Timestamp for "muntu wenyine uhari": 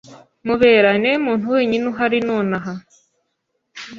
1.25-2.17